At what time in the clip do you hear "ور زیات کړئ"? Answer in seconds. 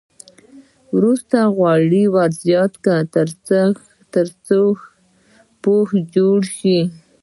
2.13-3.03